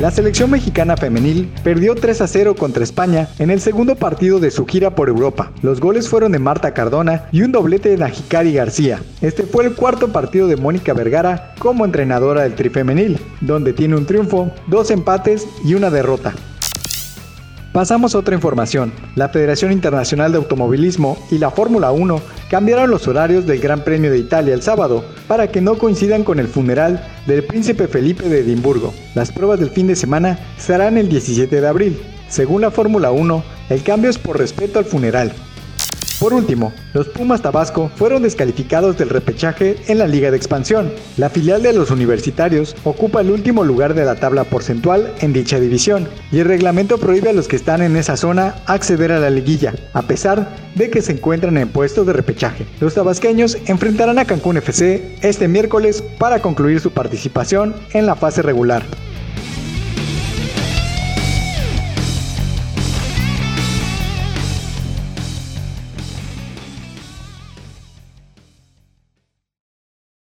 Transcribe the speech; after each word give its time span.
La 0.00 0.10
selección 0.10 0.50
mexicana 0.50 0.96
femenil 0.96 1.52
perdió 1.62 1.94
3 1.94 2.22
a 2.22 2.26
0 2.26 2.54
contra 2.54 2.82
España 2.82 3.28
en 3.38 3.50
el 3.50 3.60
segundo 3.60 3.96
partido 3.96 4.40
de 4.40 4.50
su 4.50 4.64
gira 4.64 4.94
por 4.94 5.10
Europa. 5.10 5.52
Los 5.60 5.78
goles 5.78 6.08
fueron 6.08 6.32
de 6.32 6.38
Marta 6.38 6.72
Cardona 6.72 7.28
y 7.32 7.42
un 7.42 7.52
doblete 7.52 7.90
de 7.90 7.98
Najikari 7.98 8.54
García. 8.54 9.02
Este 9.20 9.42
fue 9.42 9.66
el 9.66 9.74
cuarto 9.74 10.08
partido 10.08 10.46
de 10.46 10.56
Mónica 10.56 10.94
Vergara 10.94 11.54
como 11.58 11.84
entrenadora 11.84 12.44
del 12.44 12.54
tri 12.54 12.70
femenil, 12.70 13.20
donde 13.42 13.74
tiene 13.74 13.94
un 13.94 14.06
triunfo, 14.06 14.50
dos 14.68 14.90
empates 14.90 15.46
y 15.66 15.74
una 15.74 15.90
derrota. 15.90 16.32
Pasamos 17.74 18.14
a 18.14 18.18
otra 18.18 18.34
información. 18.34 18.92
La 19.16 19.28
Federación 19.28 19.70
Internacional 19.70 20.32
de 20.32 20.38
Automovilismo 20.38 21.18
y 21.30 21.36
la 21.36 21.50
Fórmula 21.50 21.92
1 21.92 22.20
cambiaron 22.50 22.90
los 22.90 23.06
horarios 23.06 23.46
del 23.46 23.60
Gran 23.60 23.84
Premio 23.84 24.10
de 24.10 24.18
Italia 24.18 24.52
el 24.52 24.62
sábado 24.62 25.04
para 25.28 25.46
que 25.46 25.60
no 25.60 25.78
coincidan 25.78 26.24
con 26.24 26.40
el 26.40 26.48
funeral 26.48 27.06
del 27.26 27.44
príncipe 27.44 27.86
Felipe 27.86 28.28
de 28.28 28.40
Edimburgo. 28.40 28.92
Las 29.14 29.30
pruebas 29.30 29.60
del 29.60 29.70
fin 29.70 29.86
de 29.86 29.94
semana 29.94 30.38
serán 30.58 30.98
el 30.98 31.08
17 31.08 31.60
de 31.60 31.66
abril. 31.66 32.02
Según 32.28 32.62
la 32.62 32.72
Fórmula 32.72 33.12
1, 33.12 33.42
el 33.70 33.82
cambio 33.84 34.10
es 34.10 34.18
por 34.18 34.36
respeto 34.36 34.80
al 34.80 34.84
funeral, 34.84 35.32
por 36.20 36.34
último, 36.34 36.72
los 36.92 37.08
Pumas 37.08 37.40
Tabasco 37.40 37.90
fueron 37.96 38.22
descalificados 38.22 38.98
del 38.98 39.08
repechaje 39.08 39.76
en 39.88 39.98
la 39.98 40.06
Liga 40.06 40.30
de 40.30 40.36
Expansión. 40.36 40.92
La 41.16 41.30
filial 41.30 41.62
de 41.62 41.72
los 41.72 41.90
universitarios 41.90 42.76
ocupa 42.84 43.22
el 43.22 43.30
último 43.30 43.64
lugar 43.64 43.94
de 43.94 44.04
la 44.04 44.16
tabla 44.16 44.44
porcentual 44.44 45.14
en 45.20 45.32
dicha 45.32 45.58
división 45.58 46.06
y 46.30 46.40
el 46.40 46.46
reglamento 46.46 46.98
prohíbe 46.98 47.30
a 47.30 47.32
los 47.32 47.48
que 47.48 47.56
están 47.56 47.80
en 47.80 47.96
esa 47.96 48.18
zona 48.18 48.56
acceder 48.66 49.12
a 49.12 49.18
la 49.18 49.30
liguilla, 49.30 49.74
a 49.94 50.02
pesar 50.02 50.54
de 50.74 50.90
que 50.90 51.00
se 51.00 51.12
encuentran 51.12 51.56
en 51.56 51.70
puestos 51.70 52.06
de 52.06 52.12
repechaje. 52.12 52.66
Los 52.80 52.92
tabasqueños 52.92 53.56
enfrentarán 53.66 54.18
a 54.18 54.26
Cancún 54.26 54.58
FC 54.58 55.16
este 55.22 55.48
miércoles 55.48 56.04
para 56.18 56.40
concluir 56.40 56.80
su 56.80 56.90
participación 56.90 57.74
en 57.94 58.04
la 58.04 58.14
fase 58.14 58.42
regular. 58.42 58.82